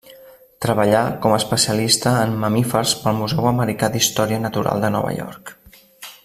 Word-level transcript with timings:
Treballà 0.65 1.01
com 1.25 1.35
a 1.35 1.37
especialista 1.41 2.13
en 2.21 2.33
mamífers 2.45 2.95
pel 3.03 3.19
Museu 3.21 3.51
Americà 3.51 3.91
d'Història 3.97 4.41
Natural 4.47 4.83
de 4.87 4.93
Nova 4.97 5.15
York. 5.19 5.55